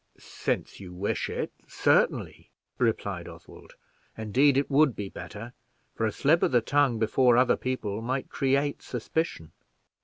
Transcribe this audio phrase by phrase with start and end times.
[0.17, 3.73] "Since you wish it, certainly," replied Oswald;
[4.17, 5.53] "indeed it would be better,
[5.93, 9.51] for a slip of the tongue before other people might create suspicion."